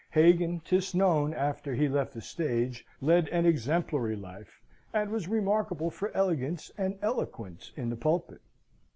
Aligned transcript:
Hagan, 0.09 0.61
'tis 0.61 0.95
known, 0.95 1.31
after 1.31 1.75
he 1.75 1.87
left 1.87 2.15
the 2.15 2.21
stage, 2.21 2.87
led 3.01 3.27
an 3.27 3.45
exemplary 3.45 4.15
life, 4.15 4.59
and 4.91 5.11
was 5.11 5.27
remarkable 5.27 5.91
for 5.91 6.09
elegance 6.17 6.71
and 6.75 6.97
eloquence 7.03 7.71
in 7.75 7.91
the 7.91 7.95
pulpit. 7.95 8.41